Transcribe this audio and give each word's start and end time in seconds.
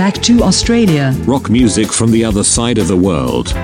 back 0.00 0.14
to 0.22 0.42
Australia. 0.42 1.14
Rock 1.26 1.48
music 1.50 1.92
from 1.92 2.10
the 2.10 2.24
other 2.24 2.44
side 2.44 2.78
of 2.78 2.88
the 2.88 2.96
world. 2.96 3.54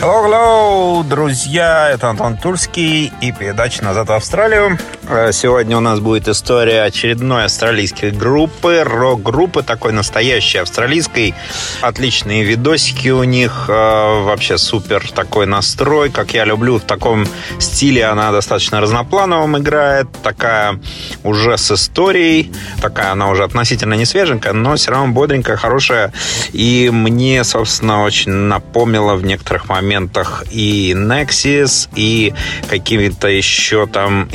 Hello, 0.00 0.22
hello, 0.22 1.02
друзья, 1.02 1.90
это 1.90 2.08
Антон 2.08 2.36
Турский 2.36 3.12
и 3.20 3.32
передача 3.32 3.82
«Назад 3.82 4.08
в 4.08 4.12
Австралию». 4.12 4.78
Э, 5.05 5.31
сегодня 5.33 5.77
у 5.77 5.81
нас 5.81 5.99
будет 5.99 6.27
история 6.29 6.83
очередной 6.83 7.45
австралийской 7.45 8.11
группы, 8.11 8.83
рок-группы, 8.85 9.61
такой 9.61 9.91
настоящей 9.91 10.59
австралийской. 10.59 11.35
Отличные 11.81 12.43
видосики 12.43 13.09
у 13.09 13.23
них, 13.23 13.65
э, 13.67 13.71
вообще 13.71 14.57
супер 14.57 15.11
такой 15.11 15.45
настрой, 15.45 16.09
как 16.09 16.33
я 16.33 16.45
люблю. 16.45 16.79
В 16.79 16.83
таком 16.83 17.27
стиле 17.59 18.05
она 18.05 18.31
достаточно 18.31 18.79
разноплановым 18.79 19.57
играет, 19.57 20.07
такая 20.23 20.79
уже 21.23 21.57
с 21.57 21.71
историей, 21.71 22.51
такая 22.81 23.11
она 23.11 23.29
уже 23.29 23.43
относительно 23.43 23.95
не 23.95 24.05
свеженькая, 24.05 24.53
но 24.53 24.75
все 24.75 24.91
равно 24.91 25.13
бодренькая, 25.13 25.57
хорошая. 25.57 26.13
И 26.53 26.89
мне, 26.93 27.43
собственно, 27.43 28.03
очень 28.03 28.31
напомнила 28.31 29.15
в 29.15 29.25
некоторых 29.25 29.67
моментах 29.67 30.45
и 30.49 30.93
Nexus, 30.95 31.89
и 31.95 32.33
какими-то 32.69 33.27
еще 33.27 33.85
там 33.85 34.29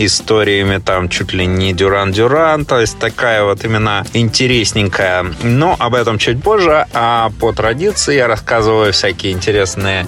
историями, 0.58 0.78
там 0.78 1.08
чуть 1.08 1.32
ли 1.32 1.46
не 1.46 1.72
Дюран-Дюран, 1.72 2.64
то 2.64 2.80
есть 2.80 2.98
такая 2.98 3.44
вот 3.44 3.64
именно 3.64 4.04
интересненькая. 4.12 5.26
Но 5.42 5.76
об 5.78 5.94
этом 5.94 6.18
чуть 6.18 6.42
позже, 6.42 6.86
а 6.92 7.30
по 7.40 7.52
традиции 7.52 8.16
я 8.16 8.26
рассказываю 8.26 8.92
всякие 8.92 9.32
интересные 9.32 10.06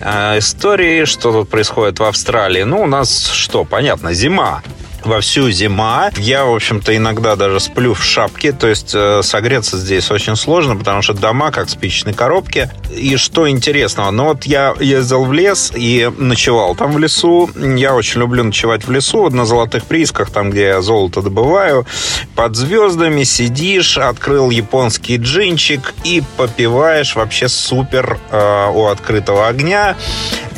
э, 0.00 0.38
истории, 0.38 1.04
что 1.04 1.32
тут 1.32 1.48
происходит 1.48 1.98
в 1.98 2.04
Австралии. 2.04 2.62
Ну, 2.62 2.82
у 2.82 2.86
нас 2.86 3.30
что, 3.30 3.64
понятно, 3.64 4.14
зима 4.14 4.62
вовсю 5.06 5.50
зима. 5.50 6.10
Я, 6.16 6.44
в 6.44 6.54
общем-то, 6.54 6.96
иногда 6.96 7.36
даже 7.36 7.60
сплю 7.60 7.94
в 7.94 8.02
шапке, 8.02 8.52
то 8.52 8.66
есть 8.66 8.92
э, 8.94 9.22
согреться 9.22 9.76
здесь 9.76 10.10
очень 10.10 10.36
сложно, 10.36 10.76
потому 10.76 11.02
что 11.02 11.14
дома 11.14 11.50
как 11.50 11.68
спичечные 11.68 12.14
коробки. 12.14 12.70
И 12.90 13.16
что 13.16 13.48
интересного, 13.48 14.10
ну 14.10 14.24
вот 14.24 14.44
я 14.44 14.74
ездил 14.80 15.24
в 15.24 15.32
лес 15.32 15.72
и 15.74 16.10
ночевал 16.16 16.74
там 16.74 16.92
в 16.92 16.98
лесу. 16.98 17.50
Я 17.56 17.94
очень 17.94 18.20
люблю 18.20 18.44
ночевать 18.44 18.86
в 18.86 18.90
лесу, 18.90 19.18
вот 19.18 19.32
на 19.32 19.46
золотых 19.46 19.84
приисках, 19.84 20.30
там, 20.30 20.50
где 20.50 20.62
я 20.64 20.82
золото 20.82 21.22
добываю. 21.22 21.86
Под 22.34 22.56
звездами 22.56 23.24
сидишь, 23.24 23.98
открыл 23.98 24.50
японский 24.50 25.16
джинчик 25.16 25.94
и 26.04 26.22
попиваешь 26.36 27.14
вообще 27.14 27.48
супер 27.48 28.18
э, 28.30 28.70
у 28.74 28.86
открытого 28.86 29.48
огня. 29.48 29.96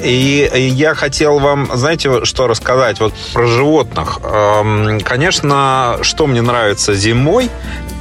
И 0.02 0.48
я 0.74 0.94
хотел 0.94 1.38
вам, 1.38 1.70
знаете, 1.74 2.24
что 2.24 2.46
рассказать 2.46 3.00
вот 3.00 3.14
про 3.32 3.46
животных. 3.46 4.20
Эм, 4.22 5.00
конечно, 5.00 5.98
что 6.02 6.26
мне 6.26 6.42
нравится 6.42 6.94
зимой, 6.94 7.50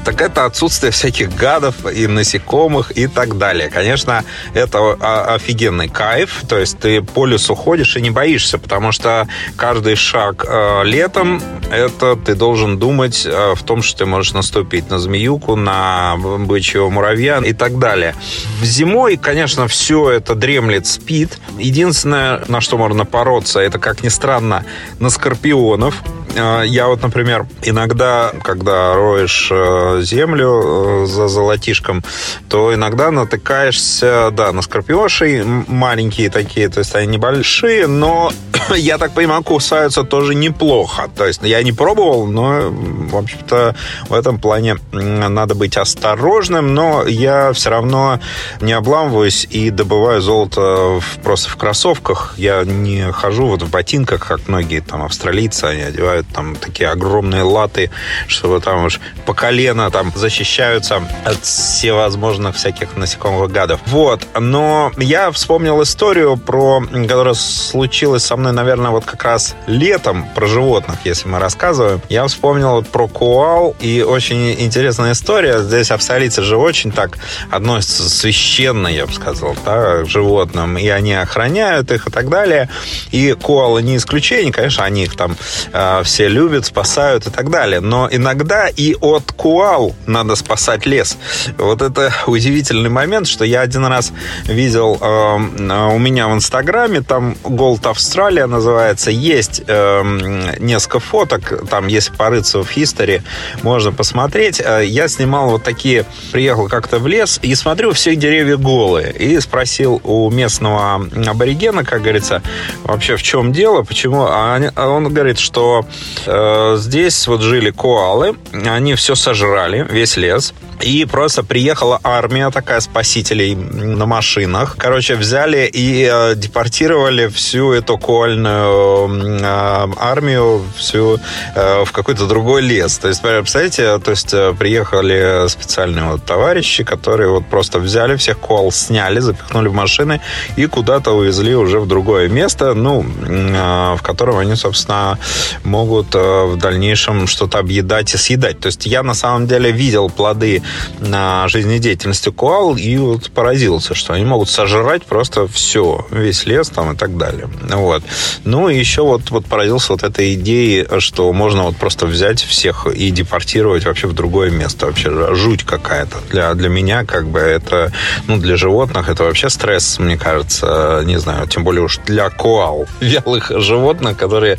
так 0.05 0.21
это 0.21 0.45
отсутствие 0.45 0.91
всяких 0.91 1.35
гадов 1.35 1.75
и 1.91 2.05
насекомых 2.05 2.95
и 2.95 3.07
так 3.07 3.37
далее. 3.37 3.69
Конечно, 3.69 4.23
это 4.53 5.33
офигенный 5.33 5.89
кайф, 5.89 6.43
то 6.47 6.59
есть 6.59 6.77
ты 6.79 7.01
по 7.01 7.25
лесу 7.25 7.55
ходишь 7.55 7.97
и 7.97 8.01
не 8.01 8.11
боишься, 8.11 8.59
потому 8.59 8.91
что 8.91 9.27
каждый 9.57 9.95
шаг 9.95 10.45
э, 10.47 10.83
летом, 10.85 11.41
это 11.71 12.15
ты 12.15 12.35
должен 12.35 12.77
думать 12.77 13.25
э, 13.25 13.55
в 13.55 13.63
том, 13.63 13.81
что 13.81 13.99
ты 13.99 14.05
можешь 14.05 14.33
наступить 14.33 14.89
на 14.91 14.99
змеюку, 14.99 15.55
на 15.55 16.15
бычьего 16.17 16.89
муравья 16.89 17.39
и 17.39 17.53
так 17.53 17.79
далее. 17.79 18.15
Зимой, 18.61 19.17
конечно, 19.17 19.67
все 19.67 20.11
это 20.11 20.35
дремлет, 20.35 20.85
спит. 20.85 21.39
Единственное, 21.57 22.43
на 22.47 22.61
что 22.61 22.77
можно 22.77 23.05
бороться, 23.05 23.59
это, 23.59 23.79
как 23.79 24.03
ни 24.03 24.09
странно, 24.09 24.65
на 24.99 25.09
скорпионов. 25.09 26.03
Э, 26.35 26.63
я 26.65 26.87
вот, 26.87 27.01
например, 27.01 27.47
иногда, 27.63 28.31
когда 28.43 28.93
роешь 28.93 29.49
э, 29.51 29.94
землю 30.01 31.03
э, 31.03 31.05
за 31.05 31.27
золотишком, 31.27 32.03
то 32.49 32.73
иногда 32.73 33.11
натыкаешься, 33.11 34.29
да, 34.31 34.51
на 34.51 34.61
скорпионшей, 34.61 35.43
маленькие 35.43 36.29
такие, 36.29 36.69
то 36.69 36.79
есть 36.79 36.95
они 36.95 37.07
небольшие, 37.07 37.87
но 37.87 38.31
я 38.75 38.97
так 38.97 39.11
понимаю, 39.11 39.43
кусаются 39.43 40.03
тоже 40.03 40.35
неплохо. 40.35 41.09
То 41.15 41.25
есть 41.25 41.41
я 41.43 41.61
не 41.63 41.71
пробовал, 41.71 42.27
но, 42.27 42.69
в 42.69 43.15
общем-то, 43.15 43.75
в 44.09 44.13
этом 44.13 44.39
плане 44.39 44.77
надо 44.91 45.55
быть 45.55 45.77
осторожным, 45.77 46.73
но 46.73 47.05
я 47.05 47.53
все 47.53 47.69
равно 47.69 48.19
не 48.61 48.73
обламываюсь 48.73 49.47
и 49.49 49.69
добываю 49.69 50.21
золото 50.21 50.99
просто 51.23 51.49
в 51.49 51.57
кроссовках. 51.57 52.35
Я 52.37 52.63
не 52.63 53.11
хожу 53.11 53.47
вот 53.47 53.61
в 53.61 53.69
ботинках, 53.69 54.27
как 54.27 54.47
многие 54.47 54.81
там 54.81 55.03
австралийцы, 55.03 55.65
они 55.65 55.81
одевают 55.83 56.27
там 56.33 56.55
такие 56.55 56.89
огромные 56.89 57.43
латы, 57.43 57.91
чтобы 58.27 58.59
там 58.59 58.85
уж 58.85 58.99
по 59.25 59.33
колено 59.33 59.84
там 59.89 60.11
защищаются 60.15 61.01
от 61.23 61.43
всевозможных 61.43 62.55
всяких 62.55 62.95
насекомых 62.95 63.51
гадов. 63.51 63.79
Вот. 63.87 64.27
Но 64.39 64.91
я 64.97 65.31
вспомнил 65.31 65.81
историю 65.83 66.37
про, 66.37 66.81
которая 67.07 67.33
случилась 67.33 68.23
со 68.23 68.37
мной, 68.37 68.53
наверное, 68.53 68.91
вот 68.91 69.05
как 69.05 69.23
раз 69.23 69.55
летом 69.67 70.27
про 70.35 70.47
животных, 70.47 70.97
если 71.03 71.27
мы 71.27 71.39
рассказываем. 71.39 72.01
Я 72.09 72.25
вспомнил 72.27 72.71
вот 72.71 72.87
про 72.87 73.07
коал, 73.07 73.75
и 73.79 74.01
очень 74.01 74.51
интересная 74.53 75.13
история. 75.13 75.59
Здесь 75.59 75.91
австралийцы 75.91 76.41
же 76.41 76.57
очень 76.57 76.91
так 76.91 77.17
относятся 77.51 78.09
священно, 78.09 78.87
я 78.87 79.05
бы 79.05 79.13
сказал, 79.13 79.55
да, 79.65 80.03
к 80.03 80.07
животным, 80.07 80.77
и 80.77 80.87
они 80.87 81.13
охраняют 81.13 81.91
их 81.91 82.07
и 82.07 82.11
так 82.11 82.29
далее. 82.29 82.69
И 83.11 83.35
коалы 83.41 83.81
не 83.83 83.97
исключение, 83.97 84.51
конечно, 84.51 84.83
они 84.83 85.03
их 85.03 85.15
там 85.15 85.35
э, 85.73 86.01
все 86.03 86.27
любят, 86.27 86.65
спасают 86.65 87.27
и 87.27 87.29
так 87.29 87.49
далее. 87.49 87.79
Но 87.79 88.07
иногда 88.11 88.67
и 88.67 88.95
от 89.01 89.31
коал 89.31 89.74
надо 90.05 90.35
спасать 90.35 90.85
лес. 90.85 91.17
Вот 91.57 91.81
это 91.81 92.13
удивительный 92.27 92.89
момент, 92.89 93.27
что 93.27 93.45
я 93.45 93.61
один 93.61 93.85
раз 93.85 94.11
видел 94.45 94.97
э, 94.99 95.95
у 95.95 95.99
меня 95.99 96.27
в 96.27 96.33
Инстаграме, 96.33 97.01
там 97.01 97.35
Gold 97.43 97.87
Австралия 97.89 98.45
называется, 98.45 99.11
есть 99.11 99.63
э, 99.67 100.55
несколько 100.59 100.99
фоток, 100.99 101.67
там, 101.69 101.87
если 101.87 102.13
порыться 102.13 102.63
в 102.63 102.77
History, 102.77 103.21
можно 103.63 103.91
посмотреть. 103.91 104.61
Э, 104.63 104.83
я 104.85 105.07
снимал 105.07 105.49
вот 105.49 105.63
такие, 105.63 106.05
приехал 106.31 106.67
как-то 106.67 106.99
в 106.99 107.07
лес 107.07 107.39
и 107.41 107.55
смотрю, 107.55 107.93
все 107.93 108.15
деревья 108.15 108.57
голые. 108.57 109.11
И 109.13 109.39
спросил 109.39 110.01
у 110.03 110.29
местного 110.29 111.07
аборигена, 111.25 111.83
как 111.83 112.01
говорится, 112.01 112.41
вообще 112.83 113.15
в 113.15 113.23
чем 113.23 113.51
дело, 113.51 113.83
почему? 113.83 114.25
А 114.27 114.59
он 114.77 115.13
говорит, 115.13 115.39
что 115.39 115.85
э, 116.25 116.75
здесь 116.79 117.27
вот 117.27 117.41
жили 117.41 117.71
коалы, 117.71 118.35
они 118.53 118.95
все 118.95 119.15
сожрали, 119.15 119.54
весь 119.83 120.17
лес, 120.17 120.53
и 120.81 121.05
просто 121.05 121.43
приехала 121.43 121.99
армия 122.03 122.49
такая 122.51 122.79
спасителей 122.79 123.55
на 123.55 124.05
машинах. 124.05 124.75
Короче, 124.77 125.15
взяли 125.15 125.69
и 125.71 126.09
э, 126.11 126.35
депортировали 126.35 127.27
всю 127.27 127.71
эту 127.71 127.97
коальную 127.97 129.09
э, 129.41 129.87
армию 129.97 130.63
всю 130.77 131.19
э, 131.55 131.83
в 131.85 131.91
какой-то 131.91 132.27
другой 132.27 132.61
лес. 132.61 132.97
То 132.97 133.07
есть, 133.07 133.21
представляете, 133.21 133.97
то 133.99 134.11
есть 134.11 134.33
э, 134.33 134.53
приехали 134.57 135.47
специальные 135.47 136.05
вот 136.05 136.25
товарищи, 136.25 136.83
которые 136.83 137.29
вот 137.29 137.45
просто 137.45 137.79
взяли 137.79 138.15
всех 138.15 138.39
коал, 138.39 138.71
сняли, 138.71 139.19
запихнули 139.19 139.69
в 139.69 139.73
машины 139.73 140.21
и 140.57 140.65
куда-то 140.67 141.11
увезли 141.11 141.55
уже 141.55 141.79
в 141.79 141.87
другое 141.87 142.27
место, 142.27 142.73
ну, 142.73 143.05
э, 143.25 143.95
в 143.95 144.01
котором 144.01 144.37
они, 144.37 144.55
собственно, 144.55 145.17
могут 145.63 146.13
э, 146.15 146.45
в 146.45 146.57
дальнейшем 146.57 147.27
что-то 147.27 147.59
объедать 147.59 148.13
и 148.13 148.17
съедать. 148.17 148.59
То 148.59 148.67
есть 148.67 148.85
я 148.85 149.03
на 149.03 149.13
самом 149.13 149.44
деле 149.47 149.71
видел 149.71 150.09
плоды 150.09 150.61
на 150.99 151.47
жизнедеятельности 151.47 152.31
коал 152.31 152.75
и 152.75 152.97
вот 152.97 153.31
поразился, 153.31 153.93
что 153.93 154.13
они 154.13 154.25
могут 154.25 154.49
сожрать 154.49 155.03
просто 155.03 155.47
все, 155.47 156.05
весь 156.11 156.45
лес 156.45 156.69
там 156.69 156.93
и 156.93 156.97
так 156.97 157.17
далее. 157.17 157.49
Вот. 157.69 158.03
Ну 158.43 158.69
и 158.69 158.77
еще 158.77 159.03
вот, 159.03 159.29
вот 159.31 159.45
поразился 159.45 159.93
вот 159.93 160.03
этой 160.03 160.33
идеей, 160.35 160.87
что 160.99 161.31
можно 161.33 161.63
вот 161.63 161.77
просто 161.77 162.05
взять 162.05 162.41
всех 162.41 162.87
и 162.87 163.11
депортировать 163.11 163.85
вообще 163.85 164.07
в 164.07 164.13
другое 164.13 164.49
место. 164.51 164.87
Вообще 164.87 165.35
жуть 165.35 165.63
какая-то. 165.63 166.17
Для, 166.29 166.53
для 166.53 166.69
меня 166.69 167.05
как 167.05 167.27
бы 167.27 167.39
это, 167.39 167.91
ну 168.27 168.37
для 168.37 168.57
животных 168.57 169.09
это 169.09 169.23
вообще 169.23 169.49
стресс, 169.49 169.99
мне 169.99 170.17
кажется, 170.17 171.03
не 171.05 171.19
знаю, 171.19 171.47
тем 171.47 171.63
более 171.63 171.83
уж 171.83 171.99
для 172.05 172.29
коал, 172.29 172.85
вялых 172.99 173.51
животных, 173.55 174.17
которые 174.17 174.57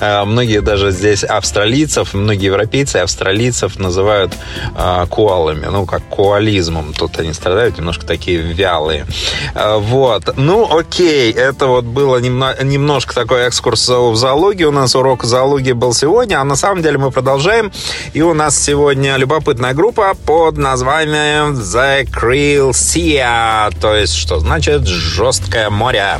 э, 0.00 0.24
многие 0.24 0.60
даже 0.60 0.90
здесь 0.90 1.24
австралийцев, 1.24 2.14
многие 2.14 2.46
европейцы 2.46 2.96
австралийцев 2.96 3.78
называют 3.78 4.27
э, 4.76 5.06
коал 5.10 5.48
вялыми, 5.48 5.66
ну, 5.66 5.86
как 5.86 6.02
коализмом. 6.14 6.92
Тут 6.92 7.18
они 7.18 7.32
страдают 7.32 7.78
немножко 7.78 8.06
такие 8.06 8.38
вялые. 8.38 9.06
А, 9.54 9.78
вот. 9.78 10.36
Ну, 10.36 10.68
окей, 10.78 11.32
это 11.32 11.66
вот 11.66 11.84
было 11.84 12.18
немно, 12.18 12.56
немножко 12.62 13.14
такой 13.14 13.42
экскурс 13.42 13.88
в 13.88 14.16
зоологию. 14.16 14.68
У 14.68 14.72
нас 14.72 14.94
урок 14.94 15.24
зоологии 15.24 15.72
был 15.72 15.94
сегодня, 15.94 16.40
а 16.40 16.44
на 16.44 16.56
самом 16.56 16.82
деле 16.82 16.98
мы 16.98 17.10
продолжаем. 17.10 17.72
И 18.12 18.22
у 18.22 18.34
нас 18.34 18.58
сегодня 18.58 19.16
любопытная 19.16 19.74
группа 19.74 20.14
под 20.26 20.58
названием 20.58 21.54
The 21.54 22.04
Krill 22.04 22.70
Sea, 22.70 23.72
то 23.80 23.94
есть, 23.94 24.14
что 24.14 24.38
значит 24.38 24.86
жесткое 24.86 25.70
море. 25.70 26.18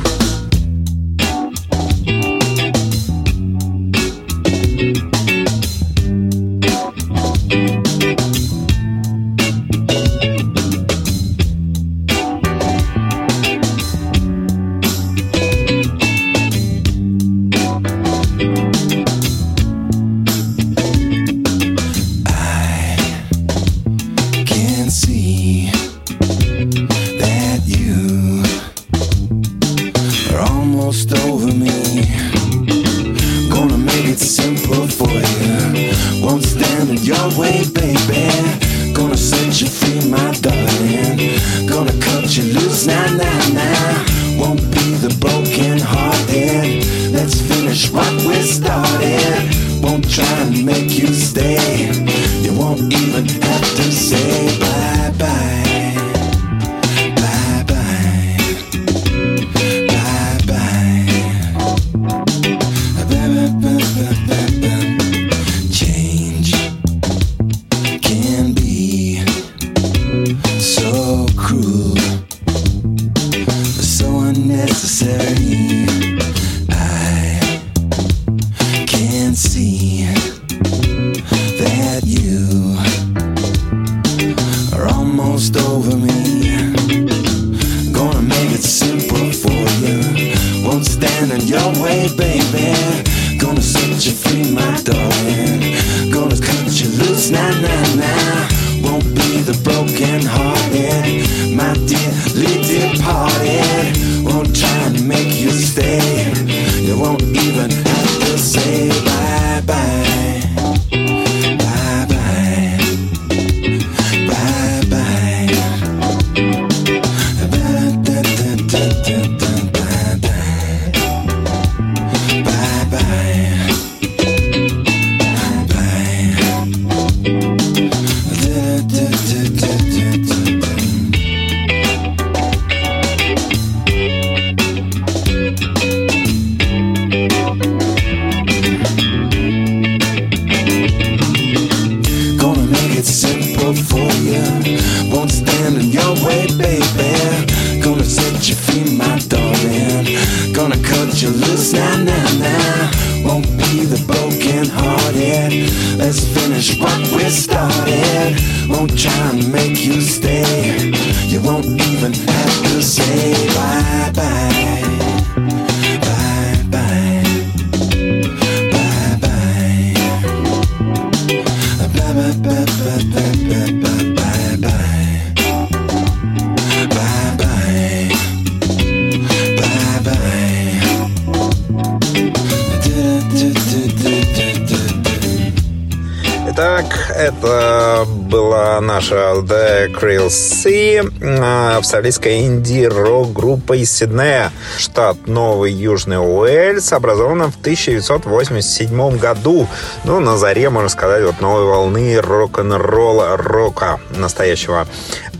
Sea, 190.59 191.09
э, 191.21 191.77
австралийская 191.77 192.41
инди-рок-группа 192.41 193.77
из 193.77 193.91
Сиднея, 193.91 194.51
штат 194.77 195.25
Новый 195.25 195.71
Южный 195.71 196.17
Уэльс, 196.17 196.91
образована 196.91 197.49
в 197.49 197.55
1987 197.55 199.17
году. 199.17 199.67
Ну, 200.03 200.19
на 200.19 200.37
заре, 200.37 200.69
можно 200.69 200.89
сказать, 200.89 201.23
вот 201.23 201.39
новой 201.39 201.63
волны 201.63 202.19
рок-н-ролла, 202.19 203.37
рока 203.37 204.01
настоящего. 204.17 204.85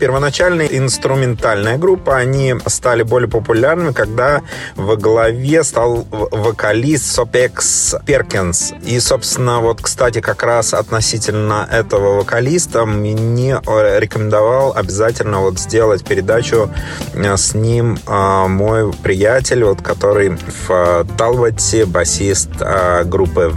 Первоначально 0.00 0.62
инструментальная 0.62 1.76
группа, 1.76 2.16
они 2.16 2.54
стали 2.66 3.02
более 3.02 3.28
популярными, 3.28 3.92
когда 3.92 4.42
во 4.74 4.96
главе 4.96 5.62
стал 5.62 6.06
вокалист 6.10 7.04
Сопекс 7.04 7.94
Перкинс. 8.06 8.72
И, 8.82 8.98
собственно, 8.98 9.60
вот, 9.60 9.82
кстати, 9.82 10.20
как 10.20 10.42
раз 10.42 10.72
относительно 10.72 11.68
этого 11.70 12.16
вокалиста 12.16 12.86
мне 12.86 13.60
рекомендовал 13.66 14.72
обязательно 14.74 15.40
вот 15.40 15.58
сделать 15.58 16.02
передачу 16.04 16.70
э, 17.12 17.36
с 17.36 17.54
ним 17.54 17.98
э, 18.06 18.46
мой 18.46 18.92
приятель, 18.92 19.64
вот, 19.64 19.82
который 19.82 20.38
в 20.68 21.06
Талботе, 21.18 21.84
басист 21.84 22.50
э, 22.60 23.04
группы 23.04 23.52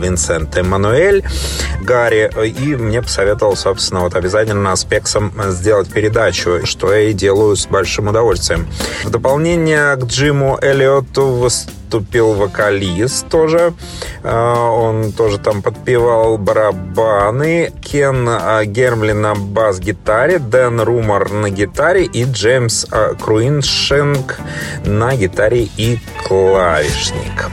Винсент 0.00 0.56
Эммануэль 0.56 1.24
Гарри, 1.82 2.30
и 2.46 2.74
мне 2.74 3.00
посоветовал, 3.00 3.56
собственно, 3.56 4.00
вот 4.00 4.16
обязательно 4.16 4.74
с 4.74 4.84
Пексом 4.84 5.32
сделать 5.50 5.83
передачу, 5.84 6.60
что 6.64 6.92
я 6.92 7.10
и 7.10 7.12
делаю 7.12 7.56
с 7.56 7.66
большим 7.66 8.08
удовольствием. 8.08 8.66
В 9.04 9.10
дополнение 9.10 9.96
к 9.96 10.04
Джиму 10.04 10.58
Эллиоту 10.60 11.26
выступил 11.26 12.34
вокалист 12.34 13.28
тоже. 13.28 13.72
Э, 14.22 14.54
Он 14.54 15.12
тоже 15.12 15.38
там 15.38 15.62
подпевал 15.62 16.38
барабаны. 16.38 17.72
Кен 17.82 18.28
э, 18.28 18.64
Гермлин 18.64 19.20
на 19.20 19.34
бас-гитаре, 19.34 20.38
Дэн 20.38 20.80
Румор 20.80 21.30
на 21.30 21.50
гитаре 21.50 22.04
и 22.04 22.24
Джеймс 22.24 22.86
э, 22.90 23.14
Круиншенк 23.20 24.38
на 24.84 25.14
гитаре 25.16 25.68
и 25.76 25.98
клавишник. 26.26 27.50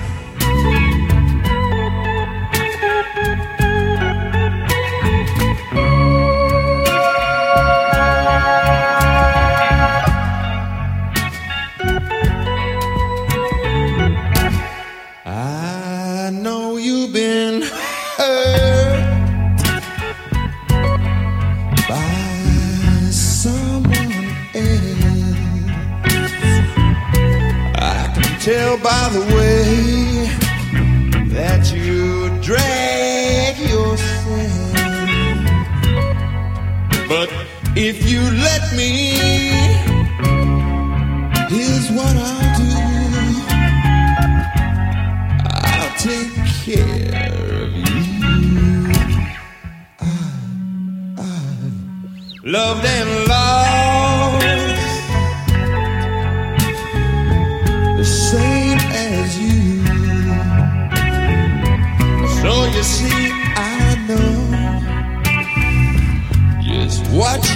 By 28.84 29.10
the 29.14 29.22
way 29.36 30.26
that 31.30 31.72
you 31.72 32.30
drag 32.42 33.58
yourself. 33.60 34.74
But 37.08 37.30
if 37.76 38.10
you 38.10 38.22
let 38.22 38.76
me, 38.76 39.31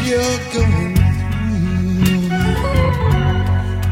you're 0.06 0.40
going 0.54 0.96
through. 0.96 2.30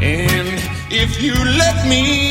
And 0.02 0.48
if 0.92 1.22
you 1.22 1.34
let 1.34 1.88
me, 1.88 2.23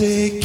take. 0.00 0.40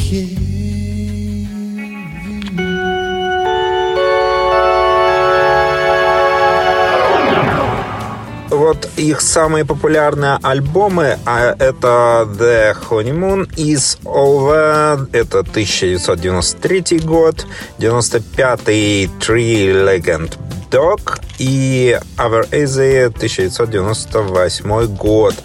Вот 8.50 8.90
их 8.98 9.22
самые 9.22 9.64
популярные 9.64 10.40
альбомы, 10.42 11.18
а 11.26 11.56
это 11.60 12.28
The 12.38 12.76
Honeymoon 12.90 13.50
is 13.56 13.98
Over, 14.04 15.10
это 15.12 15.40
1993 15.40 17.00
год, 17.00 17.46
95-й 17.80 19.10
Tree 19.20 19.86
Legend 19.86 20.45
Dog 20.70 21.20
и 21.38 21.98
Over 22.18 22.50
Easy 22.52 23.06
1998 23.08 24.88
год. 24.96 25.36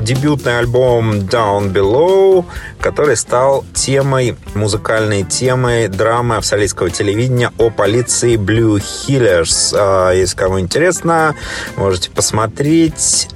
Дебютный 0.00 0.58
альбом 0.58 1.14
Down 1.20 1.72
Below, 1.72 2.44
который 2.80 3.16
стал 3.16 3.64
темой, 3.72 4.36
музыкальной 4.54 5.22
темой 5.22 5.88
драмы 5.88 6.36
австралийского 6.36 6.90
телевидения 6.90 7.52
о 7.58 7.70
полиции 7.70 8.36
Blue 8.36 8.76
Hillers. 8.78 9.74
А, 9.78 10.12
Если 10.12 10.36
кому 10.36 10.60
интересно, 10.60 11.34
можете 11.76 12.10
посмотреть. 12.10 13.28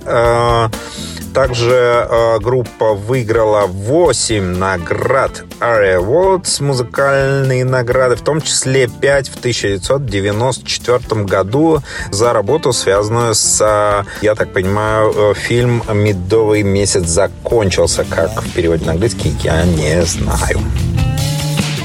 Также 1.35 2.07
а, 2.09 2.39
группа 2.39 2.95
выиграла 2.95 3.67
8 3.67 4.57
наград 4.57 5.45
ARIA 5.61 6.01
Awards, 6.01 6.63
музыкальные 6.63 7.65
награды, 7.65 8.17
в 8.17 8.23
том 8.23 8.41
числе 8.41 8.89
5 8.89 9.29
в 9.29 9.37
1994 9.37 11.25
году 11.25 11.83
за 12.11 12.33
работу, 12.33 12.73
связанную 12.73 13.35
с, 13.35 13.61
а, 13.63 14.05
я 14.23 14.35
так 14.35 14.53
понимаю, 14.53 15.13
э, 15.15 15.35
фильм 15.35 15.83
«Медовый 15.93 16.63
месяц 16.63 17.07
закончился», 17.07 18.05
как 18.05 18.43
в 18.43 18.53
переводе 18.53 18.87
на 18.87 18.93
английский, 18.93 19.35
я 19.43 19.65
не 19.65 20.03
знаю. 20.03 20.61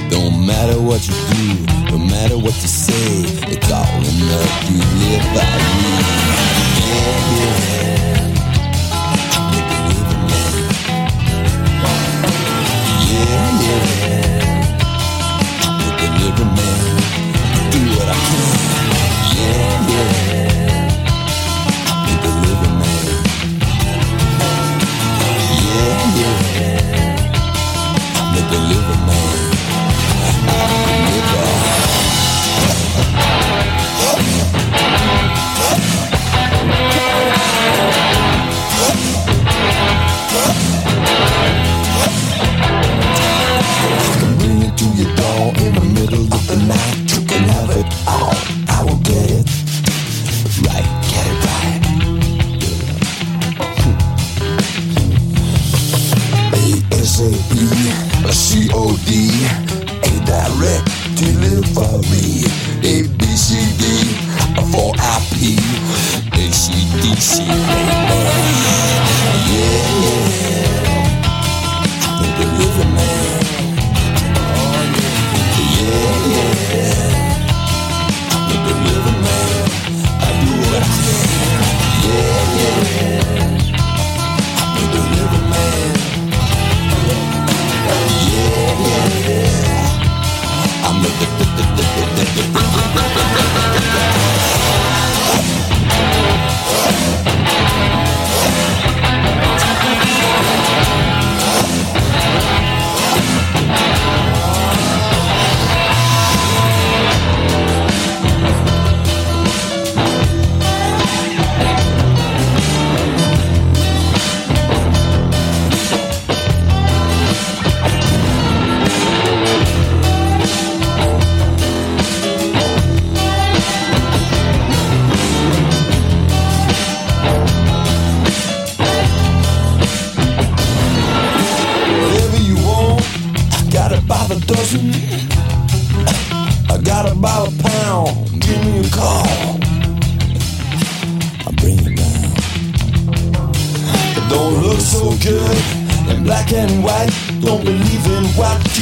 Don't 0.10 0.46
matter 0.46 0.80
what 0.80 1.02
you 1.08 1.14
do, 1.32 1.66
no 1.92 1.98
matter 1.98 2.38
what 2.38 2.54
you 2.62 2.68
say, 2.68 3.26
it's 3.50 3.72
all 3.72 4.02
enough 4.02 4.68
to 4.68 4.74
live 5.00 5.26
by 5.34 5.73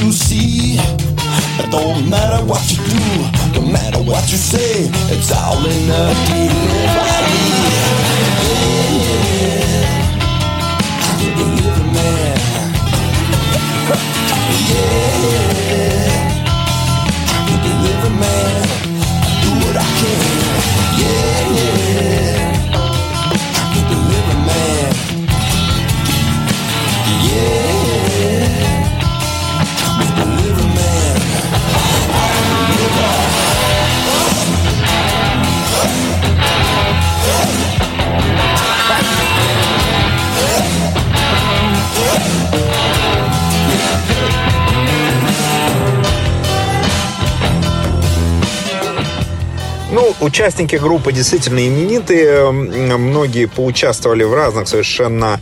you 0.02 0.12
see. 0.12 0.78
It 1.60 1.70
don't 1.70 2.10
matter 2.10 2.44
what 2.46 2.64
you 2.72 2.78
do, 2.78 3.00
no 3.54 3.62
matter 3.72 4.02
what 4.02 4.32
you 4.32 4.38
say. 4.38 4.90
It's 5.14 5.32
all 5.32 5.58
in 5.58 5.88
the 5.88 6.14
delivery. 6.26 6.92
Yeah, 9.02 9.46
I'm 11.06 11.18
the 11.20 11.28
delivery 11.38 11.88
man. 11.94 12.40
Yeah, 14.70 15.02
the 16.06 16.11
Ну, 50.02 50.16
участники 50.20 50.78
группы 50.78 51.14
действительно 51.14 51.60
именитые. 51.60 52.50
Многие 52.50 53.46
поучаствовали 53.46 54.24
в 54.24 54.34
разных 54.34 54.68
совершенно 54.68 55.40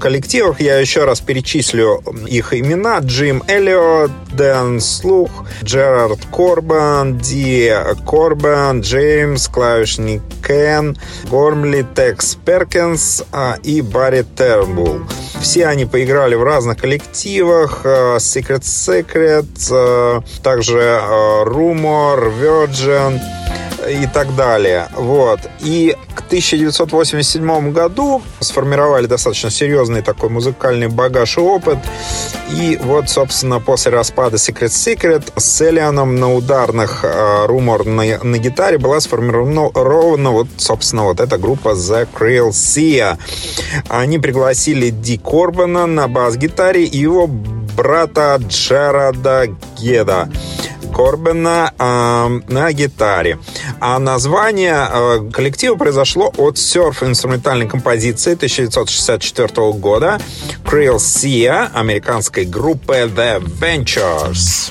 коллективах. 0.00 0.60
Я 0.60 0.80
еще 0.80 1.04
раз 1.04 1.20
перечислю 1.20 2.02
их 2.26 2.52
имена. 2.52 2.98
Джим 2.98 3.44
Эллиот, 3.46 4.10
Дэн 4.32 4.80
Слух, 4.80 5.30
Джерард 5.62 6.18
Корбан, 6.32 7.18
Ди 7.18 7.72
Корбан, 8.04 8.80
Джеймс, 8.80 9.46
клавишник 9.46 10.22
Кен, 10.44 10.98
Гормли, 11.30 11.86
Текс 11.94 12.34
Перкинс 12.34 13.22
а, 13.30 13.58
и 13.62 13.80
Барри 13.80 14.24
Тернбулл. 14.36 15.02
Все 15.40 15.66
они 15.68 15.86
поиграли 15.86 16.34
в 16.34 16.42
разных 16.42 16.78
коллективах. 16.78 17.82
А, 17.84 18.16
Secret 18.16 18.62
Secret, 18.62 19.46
а, 19.70 20.20
также 20.42 21.00
Rumor, 21.44 22.32
Virgin 22.40 23.20
и 23.88 24.06
так 24.06 24.34
далее. 24.36 24.88
Вот. 24.96 25.40
И 25.60 25.96
к 26.14 26.20
1987 26.26 27.72
году 27.72 28.22
сформировали 28.40 29.06
достаточно 29.06 29.50
серьезный 29.50 30.02
такой 30.02 30.28
музыкальный 30.28 30.88
багаж 30.88 31.38
и 31.38 31.40
опыт. 31.40 31.78
И 32.50 32.78
вот, 32.82 33.08
собственно, 33.08 33.60
после 33.60 33.92
распада 33.92 34.36
Secret 34.36 34.68
Secret 34.68 35.32
с 35.36 35.62
Элианом 35.62 36.16
на 36.16 36.34
ударных 36.34 37.04
э, 37.04 37.46
румор 37.46 37.84
на, 37.84 38.02
на 38.22 38.38
гитаре 38.38 38.78
была 38.78 39.00
сформирована 39.00 39.70
ровно 39.74 40.30
вот, 40.30 40.48
собственно, 40.56 41.04
вот 41.04 41.20
эта 41.20 41.38
группа 41.38 41.70
The 41.70 42.08
Krill 42.12 42.50
Sea. 42.50 43.18
Они 43.88 44.18
пригласили 44.18 44.90
Ди 44.90 45.18
Корбана 45.18 45.86
на 45.86 46.08
бас-гитаре 46.08 46.84
и 46.84 46.98
его 46.98 47.28
брата 47.28 48.38
Джерада 48.46 49.48
Геда. 49.78 50.28
Корбена 51.00 51.72
э, 51.78 52.40
на 52.52 52.72
гитаре. 52.72 53.38
А 53.80 53.98
название 53.98 54.86
э, 54.90 55.30
коллектива 55.32 55.76
произошло 55.76 56.30
от 56.36 56.58
серф-инструментальной 56.58 57.66
композиции 57.66 58.34
1964 58.34 59.72
года 59.72 60.20
Krill 60.62 60.96
Sea 60.96 61.70
американской 61.72 62.44
группы 62.44 63.10
The 63.16 63.40
Ventures. 63.40 64.70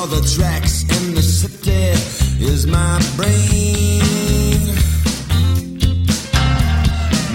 all 0.00 0.06
the 0.06 0.26
tracks 0.34 0.82
in 0.96 1.14
the 1.14 1.20
city 1.20 1.92
is 2.42 2.66
my 2.66 2.98
brain. 3.16 4.66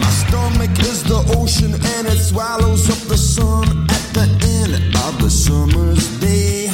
My 0.01 0.09
stomach 0.09 0.79
is 0.79 1.03
the 1.03 1.21
ocean 1.37 1.73
and 1.75 2.07
it 2.07 2.17
swallows 2.17 2.89
up 2.89 3.07
the 3.07 3.17
sun 3.17 3.67
at 3.91 4.05
the 4.17 4.25
end 4.61 4.73
of 4.95 5.21
the 5.21 5.29
summer's 5.29 6.07
day. 6.19 6.71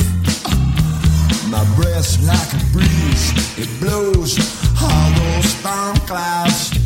My 1.49 1.65
breath 1.75 2.23
like 2.23 2.53
a 2.53 2.63
breeze, 2.71 3.59
it 3.59 3.69
blows 3.81 4.39
all 4.81 5.09
those 5.19 5.45
storm 5.45 5.97
clouds. 6.07 6.80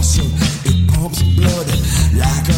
it 0.00 0.88
pumps 0.92 1.22
blood 1.34 1.66
like 2.14 2.48
a 2.50 2.57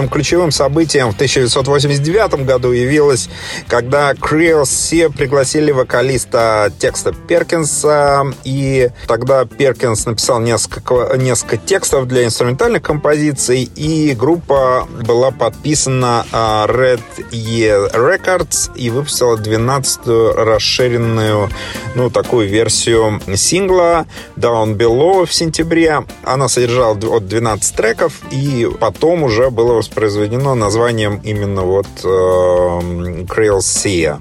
важным 0.00 0.08
ключевым 0.08 0.50
событием 0.50 1.10
в 1.10 1.14
1989 1.14 2.46
году 2.46 2.72
явилось, 2.72 3.28
когда 3.68 4.12
Creole 4.12 4.62
Sea 4.62 5.14
пригласили 5.14 5.72
вокалиста 5.72 6.72
текста 6.78 7.12
Перкинса, 7.12 8.24
и 8.44 8.90
тогда 9.06 9.44
Перкинс 9.44 10.06
написал 10.06 10.40
несколько, 10.40 11.16
несколько 11.16 11.58
текстов 11.58 12.08
для 12.08 12.24
инструментальных 12.24 12.82
композиций, 12.82 13.70
и 13.76 14.14
группа 14.14 14.88
была 15.02 15.30
подписана 15.32 16.24
э, 16.32 16.36
Red 16.36 17.02
Year 17.30 17.92
Records 17.92 18.70
и 18.74 18.88
выпустила 18.90 19.36
12-ю 19.36 20.32
расширенную, 20.32 21.50
ну, 21.94 22.10
такую 22.10 22.48
версию 22.48 23.20
сингла 23.36 24.06
Down 24.36 24.76
Below 24.76 25.26
в 25.26 25.34
сентябре. 25.34 26.04
Она 26.24 26.48
содержала 26.48 26.96
от 26.96 27.28
12 27.28 27.76
треков, 27.76 28.14
и 28.30 28.68
потом 28.80 29.24
уже 29.24 29.50
было 29.50 29.74
воспроизведено 29.90 30.54
названием 30.54 31.20
именно 31.24 31.62
вот 31.62 31.86
э, 32.04 32.08
Creole 33.24 33.58
Sea. 33.58 34.18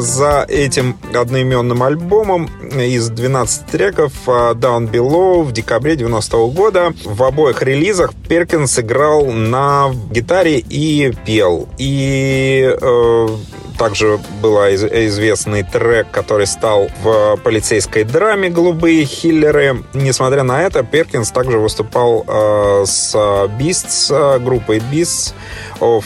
За 0.00 0.46
этим 0.48 0.96
одноименным 1.14 1.82
альбомом 1.82 2.48
из 2.72 3.08
12 3.08 3.66
треков 3.66 4.12
э, 4.26 4.30
Down 4.54 4.90
Below 4.90 5.42
в 5.42 5.52
декабре 5.52 5.96
90 5.96 6.36
-го 6.36 6.50
года 6.52 6.94
в 7.04 7.22
обоих 7.22 7.62
релизах 7.62 8.14
Перкинс 8.28 8.78
играл 8.78 9.26
на 9.26 9.92
гитаре 10.10 10.58
и 10.58 11.12
пел. 11.26 11.68
И 11.78 12.74
э, 12.80 13.28
также 13.72 14.18
был 14.40 14.56
известный 14.58 15.62
трек, 15.62 16.10
который 16.10 16.46
стал 16.46 16.88
в 17.02 17.36
полицейской 17.42 18.04
драме 18.04 18.48
«Голубые 18.48 19.04
хиллеры». 19.04 19.82
Несмотря 19.94 20.42
на 20.42 20.62
это, 20.62 20.82
Перкинс 20.82 21.30
также 21.30 21.58
выступал 21.58 22.24
э, 22.26 22.84
с 22.86 23.14
Beasts, 23.14 24.10
э, 24.10 24.38
группой 24.38 24.78
Beasts 24.78 25.34
of 25.80 26.04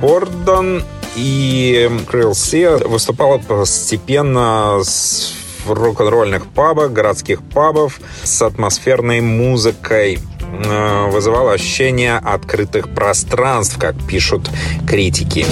Bordon, 0.00 0.82
и 1.16 1.90
Крилл 2.08 2.32
Sea 2.32 2.86
выступала 2.86 3.38
постепенно 3.38 4.80
с 4.82 5.34
рок-н-ролльных 5.66 6.46
пабах, 6.46 6.92
городских 6.92 7.42
пабов 7.42 8.00
с 8.22 8.40
атмосферной 8.42 9.20
музыкой 9.20 10.18
э, 10.40 11.10
вызывало 11.10 11.52
ощущение 11.52 12.16
открытых 12.16 12.94
пространств, 12.94 13.78
как 13.78 13.94
пишут 14.06 14.48
критики. 14.86 15.44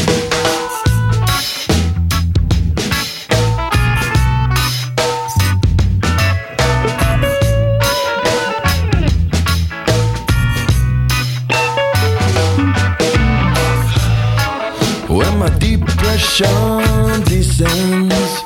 Depression 16.16 17.22
descends 17.24 18.42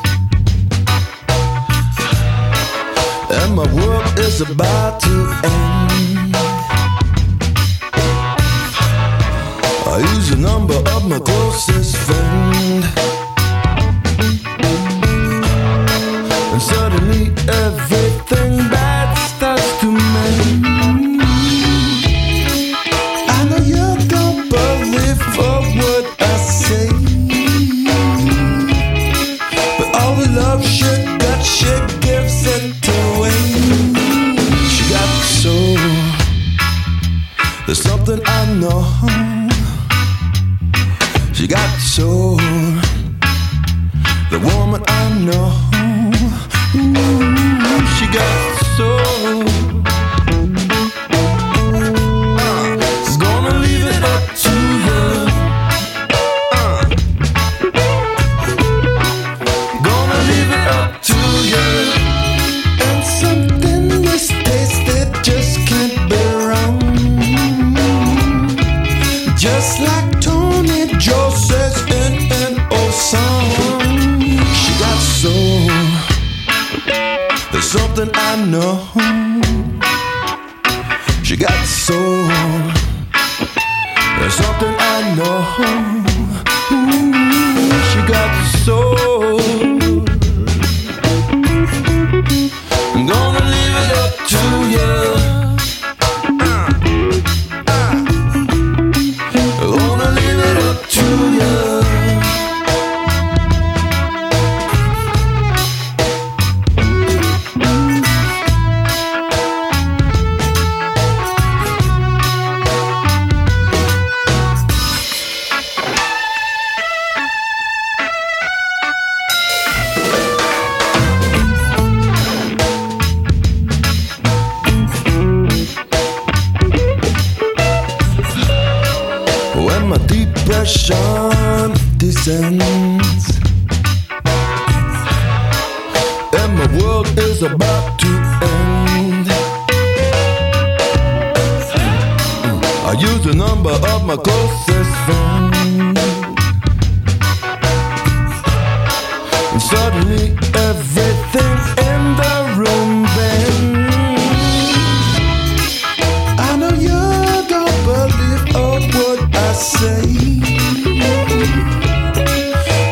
And 3.31 3.55
my 3.55 3.67
world 3.75 4.19
is 4.19 4.41
about 4.41 5.01
to 5.01 5.15
end. 5.45 6.35
I 9.87 9.99
use 10.17 10.31
the 10.31 10.37
number 10.37 10.75
of 10.75 11.09
my 11.09 11.21
closest 11.21 11.97
friend. 11.97 12.85
And 16.53 16.63
suddenly 16.63 17.33
everything 17.49 18.69
bad 18.69 18.80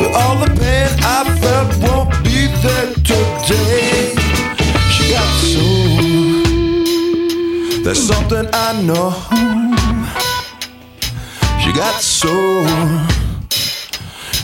But 0.00 0.10
all 0.14 0.36
the 0.42 0.50
pain 0.60 0.88
I 1.02 1.24
felt 1.40 1.70
won't 1.84 2.10
be 2.24 2.38
there 2.62 2.92
today. 3.10 4.14
She 4.94 5.02
got 5.12 5.30
soul. 5.52 5.96
There's 7.84 8.02
something 8.06 8.46
I 8.52 8.82
know. 8.82 9.10
She 11.60 11.72
got 11.72 12.00
soul. 12.00 12.64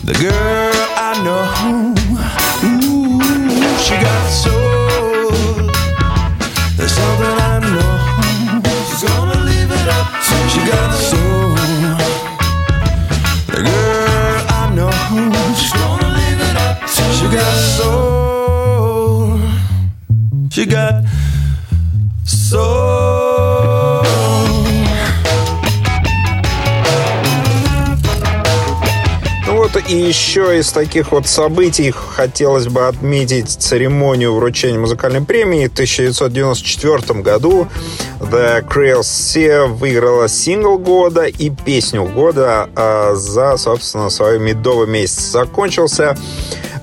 The 0.04 0.14
girl 0.20 0.84
I 0.96 1.12
know. 1.24 1.44
Ooh, 2.66 3.20
she 3.84 3.94
got 3.94 4.28
soul. 4.28 5.30
There's 6.76 6.92
something 6.92 7.34
I 7.50 7.58
know. 7.74 7.92
She's 8.88 9.02
gonna 9.02 9.38
leave 9.48 9.70
it 9.70 9.88
up 9.88 10.08
to 10.26 10.34
She 10.52 10.60
got 10.70 10.83
и 29.94 30.08
еще 30.08 30.58
из 30.58 30.72
таких 30.72 31.12
вот 31.12 31.28
событий 31.28 31.92
хотелось 31.92 32.66
бы 32.66 32.88
отметить 32.88 33.48
церемонию 33.48 34.34
вручения 34.34 34.78
музыкальной 34.78 35.20
премии. 35.20 35.68
В 35.68 35.72
1994 35.72 37.20
году 37.20 37.68
The 38.18 38.66
Creole 38.66 39.02
Sea 39.02 39.66
выиграла 39.66 40.28
сингл 40.28 40.78
года 40.78 41.24
и 41.26 41.50
песню 41.50 42.04
года 42.04 42.68
а 42.74 43.14
за, 43.14 43.56
собственно, 43.56 44.10
свой 44.10 44.40
медовый 44.40 44.88
месяц. 44.88 45.20
Закончился 45.30 46.16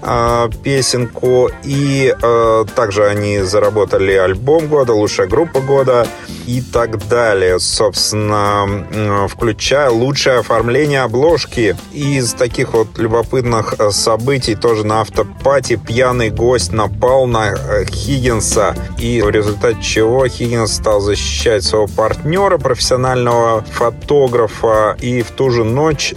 а, 0.01 0.49
песенку. 0.63 1.49
И 1.63 2.15
а, 2.21 2.65
также 2.75 3.07
они 3.07 3.39
заработали 3.39 4.13
альбом 4.13 4.67
года, 4.67 4.93
лучшая 4.93 5.27
группа 5.27 5.59
года 5.59 6.07
и 6.45 6.61
так 6.61 7.07
далее. 7.07 7.59
Собственно, 7.59 9.27
включая 9.27 9.89
лучшее 9.89 10.39
оформление 10.39 11.01
обложки. 11.01 11.75
Из 11.93 12.33
таких 12.33 12.73
вот 12.73 12.97
любопытных 12.97 13.75
а, 13.79 13.91
событий 13.91 14.55
тоже 14.55 14.85
на 14.85 15.01
автопати 15.01 15.75
пьяный 15.75 16.29
гость 16.29 16.71
напал 16.71 17.27
на 17.27 17.55
Хиггинса. 17.85 18.75
И 18.97 19.21
в 19.21 19.29
результате 19.29 19.81
чего 19.81 20.27
Хиггинс 20.27 20.73
стал 20.73 21.01
защищать 21.01 21.63
своего 21.63 21.87
партнера, 21.87 22.57
профессионального 22.57 23.63
фотографа. 23.71 24.95
И 24.99 25.21
в 25.21 25.31
ту 25.31 25.49
же 25.49 25.63
ночь 25.63 26.13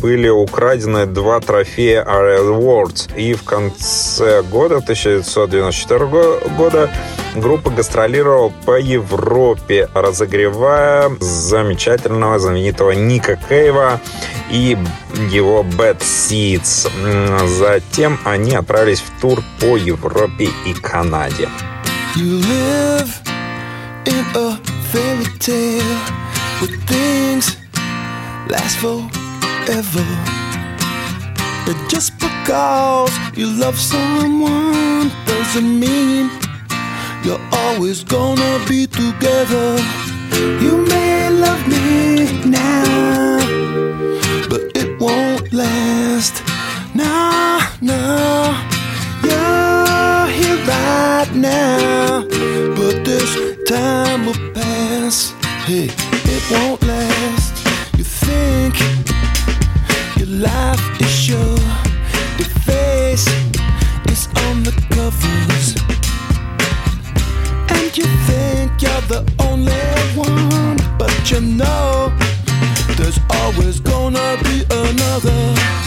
были 0.00 0.28
украдены 0.28 1.06
два 1.06 1.40
трофея 1.40 2.04
RL 2.04 2.56
Awards. 2.56 3.16
И 3.16 3.34
в 3.34 3.42
конце 3.44 4.42
года, 4.42 4.76
1994 4.76 6.06
года, 6.56 6.90
группа 7.40 7.70
гастролировала 7.70 8.52
по 8.64 8.78
Европе, 8.78 9.88
разогревая 9.94 11.10
замечательного, 11.20 12.38
знаменитого 12.38 12.92
Ника 12.92 13.36
Кейва 13.48 14.00
и 14.50 14.76
его 15.30 15.62
Bad 15.62 16.00
Seeds. 16.00 16.88
Затем 17.46 18.18
они 18.24 18.54
отправились 18.54 19.00
в 19.00 19.20
тур 19.20 19.42
по 19.60 19.76
Европе 19.76 20.48
и 20.66 20.72
Канаде. 20.74 21.48
You 22.16 22.40
live 22.40 23.10
in 24.06 24.24
a 24.34 24.58
fairy 24.90 25.26
tale 25.38 25.82
where 26.60 26.78
things 26.86 27.56
last 28.48 28.78
forever. 28.78 30.06
But 31.66 31.76
just 31.88 32.12
because 32.18 33.12
you 33.34 33.48
love 33.48 33.78
someone 33.78 35.10
doesn't 35.26 35.80
mean 35.80 36.30
you're 37.26 37.48
always 37.52 38.04
gonna 38.04 38.64
be 38.68 38.86
together. 38.86 39.76
You 40.62 40.86
may 40.86 41.28
love 41.28 41.62
me 41.66 42.48
now, 42.48 43.38
but 44.48 44.62
it 44.76 45.00
won't 45.00 45.52
last. 45.52 46.34
No, 46.94 47.58
no, 47.80 48.54
you're 49.24 50.26
here 50.38 50.60
right 50.72 51.30
now, 51.34 52.22
but 52.78 53.04
this 53.04 53.30
time 53.68 54.26
will 54.26 54.52
pass. 54.54 55.32
Hey, 55.66 55.88
it 56.34 56.42
won't 56.52 56.80
last. 56.84 57.54
You 57.98 58.04
think 58.04 58.74
your 60.16 60.28
life 60.48 60.95
the 69.08 69.24
only 69.38 69.72
one, 70.16 70.76
but 70.98 71.30
you 71.30 71.40
know 71.40 72.12
there's 72.96 73.18
always 73.30 73.78
gonna 73.80 74.36
be 74.42 74.64
another. 74.70 75.85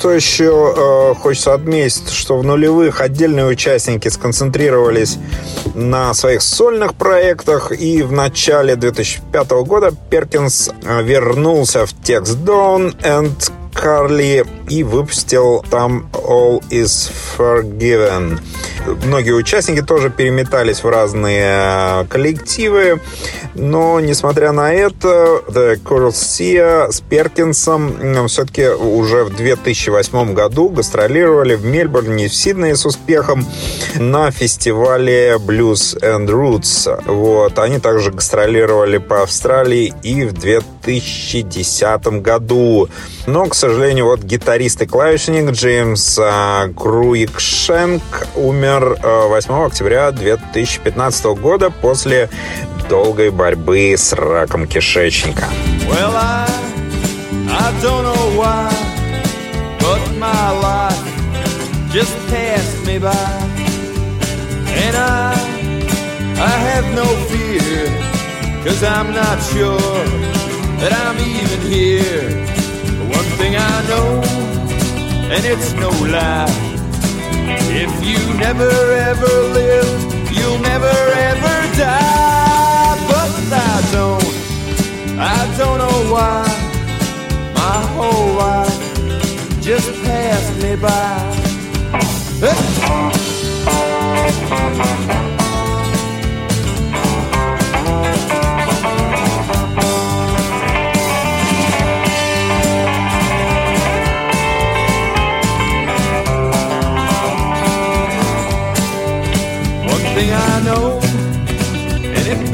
Что 0.00 0.12
еще 0.12 0.74
э, 0.74 1.14
хочется 1.20 1.52
отметить, 1.52 2.08
что 2.08 2.38
в 2.38 2.42
нулевых 2.42 3.02
отдельные 3.02 3.44
участники 3.44 4.08
сконцентрировались 4.08 5.18
на 5.74 6.14
своих 6.14 6.40
сольных 6.40 6.94
проектах, 6.94 7.70
и 7.70 8.00
в 8.00 8.10
начале 8.10 8.76
2005 8.76 9.50
года 9.50 9.92
Перкинс 10.08 10.70
э, 10.70 11.02
вернулся 11.02 11.84
в 11.84 11.92
Text 11.92 12.42
Dawn 12.42 12.96
and 13.02 13.52
Карли 13.74 14.46
и 14.70 14.84
выпустил 14.84 15.64
там 15.68 16.08
All 16.12 16.62
is 16.70 17.10
Forgiven. 17.36 18.40
Многие 19.04 19.32
участники 19.32 19.82
тоже 19.82 20.10
переметались 20.10 20.82
в 20.82 20.88
разные 20.88 21.44
э, 21.44 22.04
коллективы, 22.08 23.00
но 23.54 24.00
несмотря 24.00 24.52
на 24.52 24.72
это, 24.72 25.42
The 25.48 25.82
Coral 25.82 26.12
Sea 26.12 26.90
с 26.90 27.00
Перкинсом 27.00 28.28
все-таки 28.28 28.68
уже 28.68 29.24
в 29.24 29.36
2008 29.36 30.34
году 30.34 30.68
гастролировали 30.70 31.56
в 31.56 31.64
Мельбурне 31.64 32.26
и 32.26 32.28
в 32.28 32.34
Сиднее 32.34 32.76
с 32.76 32.86
успехом 32.86 33.44
на 33.96 34.30
фестивале 34.30 35.34
Blues 35.34 36.00
and 36.00 36.26
Roots. 36.26 37.02
Вот. 37.06 37.58
Они 37.58 37.78
также 37.80 38.12
гастролировали 38.12 38.98
по 38.98 39.22
Австралии 39.22 39.92
и 40.02 40.24
в 40.24 40.32
2010 40.32 42.22
году. 42.22 42.88
Но, 43.26 43.46
к 43.46 43.54
сожалению, 43.54 44.06
вот 44.06 44.20
гитарист 44.20 44.59
гитарист 44.60 44.82
и 44.82 44.86
клавишник 44.86 45.50
Джеймс 45.52 46.18
Круикшенк 46.76 48.02
умер 48.36 48.98
8 49.02 49.64
октября 49.64 50.10
2015 50.10 51.24
года 51.40 51.70
после 51.70 52.28
долгой 52.86 53.30
борьбы 53.30 53.94
с 53.96 54.12
раком 54.12 54.66
кишечника. 54.66 55.46
Well, 55.88 56.14
I, 56.14 56.46
I 57.48 57.72
don't 57.80 58.04
know 58.04 58.36
why, 58.36 58.70
but 59.80 60.02
my 60.18 60.50
life 60.60 61.08
just 61.90 62.14
passed 62.28 62.84
me 62.86 62.98
by. 62.98 63.14
And 64.84 64.94
I, 64.94 65.32
I 66.36 66.54
have 66.68 66.86
no 66.94 67.06
fear, 67.30 67.88
cause 68.62 68.82
I'm 68.82 69.14
not 69.14 69.38
sure 69.54 70.04
that 70.80 70.92
I'm 70.92 71.18
even 71.18 71.60
here. 71.72 72.50
One 73.10 73.28
thing 73.38 73.56
I 73.56 73.88
know, 73.88 74.39
and 75.32 75.44
it's 75.46 75.72
no 75.74 75.90
lie, 75.90 76.46
if 77.82 77.92
you 78.04 78.18
never 78.38 78.70
ever 79.10 79.32
live, 79.58 80.32
you'll 80.32 80.58
never 80.58 80.94
ever 81.30 81.56
die. 81.76 82.96
But 83.10 83.52
I 83.52 83.54
don't, 83.92 84.24
I 85.18 85.54
don't 85.56 85.78
know 85.78 86.12
why, 86.12 86.44
my 87.54 87.80
whole 87.94 88.34
life 88.34 88.78
just 89.62 89.88
passed 90.02 90.56
me 90.62 90.74
by. 90.76 91.40
thing 92.40 92.80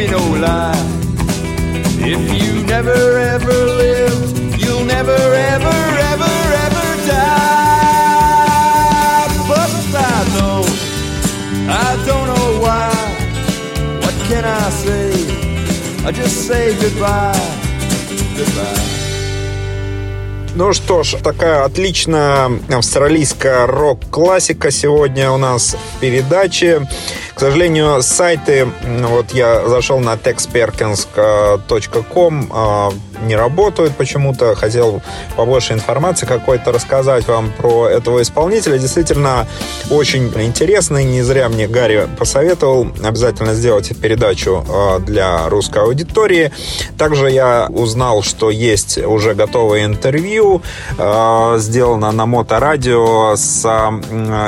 be 0.06 0.12
no 0.12 0.22
lie. 0.40 0.74
If 1.98 2.20
you 2.42 2.62
never 2.64 3.18
ever 3.18 3.54
lived, 3.82 4.58
you'll 4.60 4.84
never 4.84 5.16
ever 5.52 5.78
ever 6.12 6.34
ever 6.66 6.86
die. 7.06 8.06
But 9.48 9.70
I 9.94 10.18
know, 10.34 10.58
I 11.68 11.96
don't 12.06 12.26
know 12.32 12.48
why. 12.64 12.92
What 14.02 14.14
can 14.28 14.44
I 14.44 14.70
say? 14.70 15.10
I 16.06 16.12
just 16.12 16.46
say 16.46 16.74
goodbye, 16.80 17.40
goodbye. 18.36 18.82
Ну 20.54 20.72
что 20.72 21.02
ж, 21.02 21.16
такая 21.22 21.64
отличная 21.64 22.50
австралийская 22.70 23.66
рок-классика 23.66 24.70
сегодня 24.70 25.30
у 25.30 25.36
нас 25.36 25.76
в 25.76 26.00
передаче. 26.00 26.86
К 27.36 27.40
сожалению, 27.40 28.02
сайты, 28.02 28.66
вот 28.82 29.32
я 29.32 29.68
зашел 29.68 29.98
на 29.98 30.14
texperkins.com, 30.14 32.50
а, 32.50 32.90
не 33.26 33.36
работают 33.36 33.94
почему-то. 33.94 34.54
Хотел 34.54 35.02
побольше 35.36 35.74
информации 35.74 36.24
какой-то 36.24 36.72
рассказать 36.72 37.28
вам 37.28 37.52
про 37.52 37.88
этого 37.88 38.22
исполнителя. 38.22 38.78
Действительно, 38.78 39.46
очень 39.90 40.32
интересно. 40.40 40.96
И 40.96 41.04
не 41.04 41.20
зря 41.20 41.50
мне 41.50 41.68
Гарри 41.68 42.08
посоветовал 42.18 42.88
обязательно 43.04 43.52
сделать 43.52 43.94
передачу 44.00 44.64
а, 44.66 44.98
для 45.00 45.46
русской 45.50 45.82
аудитории. 45.82 46.52
Также 46.96 47.30
я 47.30 47.66
узнал, 47.68 48.22
что 48.22 48.48
есть 48.48 48.96
уже 48.96 49.34
готовое 49.34 49.84
интервью, 49.84 50.62
а, 50.96 51.58
сделано 51.58 52.12
на 52.12 52.24
моторадио 52.24 53.36
с 53.36 53.62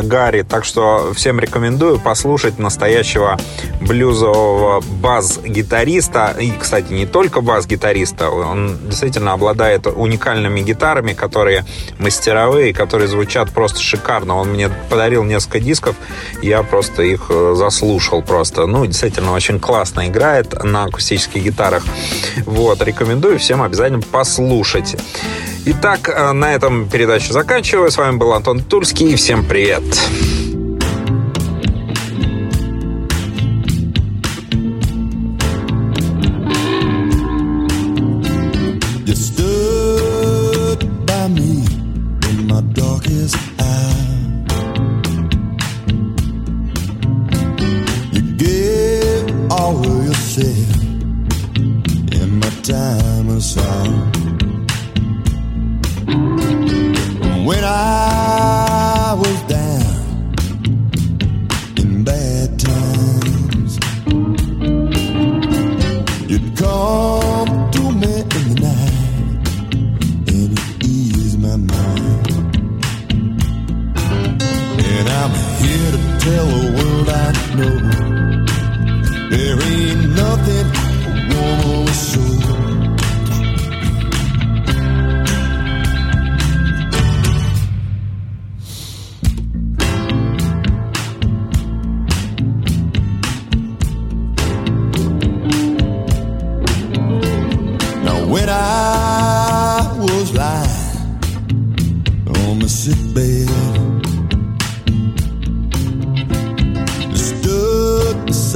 Гарри. 0.05 0.41
Так 0.41 0.65
что 0.65 1.13
всем 1.15 1.39
рекомендую 1.39 1.99
послушать 1.99 2.59
на 2.59 2.71
настоящего 2.79 3.37
блюзового 3.81 4.81
бас-гитариста. 4.81 6.37
И, 6.41 6.53
кстати, 6.53 6.93
не 6.93 7.07
только 7.07 7.41
бас-гитариста. 7.41 8.31
Он 8.31 8.79
действительно 8.85 9.33
обладает 9.33 9.89
уникальными 9.89 10.61
гитарами, 10.61 11.13
которые 11.13 11.65
мастеровые, 11.99 12.73
которые 12.73 13.09
звучат 13.09 13.51
просто 13.51 13.81
шикарно. 13.81 14.37
Он 14.37 14.51
мне 14.51 14.71
подарил 14.91 15.25
несколько 15.25 15.59
дисков, 15.59 15.97
я 16.41 16.63
просто 16.63 17.03
их 17.03 17.27
э, 17.31 17.55
заслушал 17.57 18.23
просто. 18.23 18.67
Ну, 18.67 18.87
действительно, 18.87 19.33
очень 19.33 19.59
классно 19.59 20.07
играет 20.07 20.63
на 20.63 20.85
акустических 20.85 21.43
гитарах. 21.43 21.83
Вот, 22.47 22.81
рекомендую 22.83 23.41
всем 23.41 23.61
обязательно 23.61 24.03
послушать. 24.03 24.97
Итак, 25.67 26.09
э, 26.09 26.33
на 26.33 26.55
этом 26.55 26.89
передачу 26.89 27.33
заканчиваю. 27.33 27.91
С 27.91 27.97
вами 27.97 28.17
был 28.17 28.33
Антон 28.33 28.61
Турский. 28.61 29.17
Всем 29.17 29.45
привет! 29.45 29.83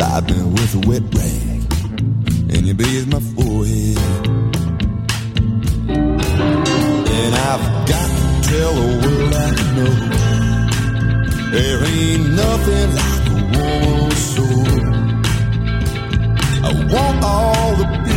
I've 0.03 0.27
been 0.27 0.51
with 0.53 0.75
a 0.75 0.81
wet 0.89 1.03
rag, 1.15 1.61
and 2.55 2.67
you 2.67 2.75
bathe 2.75 3.07
my 3.07 3.21
forehead. 3.21 3.99
And 7.19 7.35
I've 7.51 7.67
got 7.89 8.09
to 8.11 8.49
tell 8.49 8.75
the 8.75 8.89
world 9.03 9.33
I 9.33 9.51
know 9.77 9.95
there 11.53 11.81
ain't 11.85 12.25
nothing 12.35 12.89
like 13.01 13.27
a 13.29 13.39
woman's 13.55 14.23
soul. 14.35 14.67
I 16.65 16.71
want 16.93 17.25
all 17.25 17.77
the. 17.77 18.12